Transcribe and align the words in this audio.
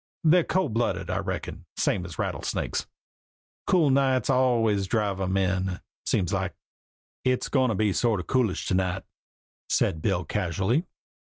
They're 0.23 0.43
cold 0.43 0.73
blooded, 0.73 1.11
I 1.11 1.19
reckin, 1.19 1.65
same 1.77 2.05
as 2.07 2.17
rattlesnakes. 2.17 2.87
Cool 3.67 3.91
nights 3.91 4.31
always 4.31 4.85
do 4.85 4.89
drive 4.89 5.21
'em 5.21 5.37
in, 5.37 5.79
seems 6.07 6.33
like." 6.33 6.55
"It's 7.23 7.49
going 7.49 7.69
to 7.69 7.75
be 7.75 7.93
sort 7.93 8.19
of 8.19 8.25
coolish 8.25 8.65
to 8.69 8.73
night," 8.73 9.03
said 9.69 10.01
Bill 10.01 10.25
casually. 10.25 10.87